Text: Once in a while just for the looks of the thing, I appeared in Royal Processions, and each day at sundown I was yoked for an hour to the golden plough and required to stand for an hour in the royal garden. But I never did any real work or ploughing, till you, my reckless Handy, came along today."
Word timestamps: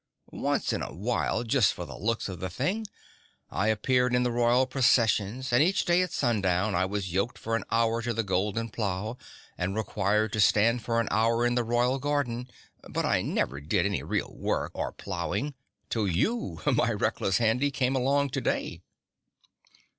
Once 0.31 0.73
in 0.73 0.81
a 0.81 0.91
while 0.91 1.43
just 1.43 1.75
for 1.75 1.85
the 1.85 1.95
looks 1.95 2.27
of 2.27 2.39
the 2.39 2.49
thing, 2.49 2.87
I 3.51 3.67
appeared 3.67 4.15
in 4.15 4.23
Royal 4.27 4.65
Processions, 4.65 5.53
and 5.53 5.61
each 5.61 5.85
day 5.85 6.01
at 6.01 6.11
sundown 6.11 6.73
I 6.73 6.85
was 6.85 7.13
yoked 7.13 7.37
for 7.37 7.55
an 7.55 7.63
hour 7.69 8.01
to 8.01 8.11
the 8.11 8.23
golden 8.23 8.69
plough 8.69 9.19
and 9.59 9.75
required 9.75 10.33
to 10.33 10.39
stand 10.39 10.81
for 10.81 10.99
an 10.99 11.07
hour 11.11 11.45
in 11.45 11.53
the 11.53 11.63
royal 11.63 11.99
garden. 11.99 12.49
But 12.89 13.05
I 13.05 13.21
never 13.21 13.61
did 13.61 13.85
any 13.85 14.01
real 14.01 14.33
work 14.35 14.71
or 14.73 14.91
ploughing, 14.91 15.53
till 15.87 16.07
you, 16.07 16.59
my 16.65 16.91
reckless 16.93 17.37
Handy, 17.37 17.69
came 17.69 17.95
along 17.95 18.31
today." 18.31 18.81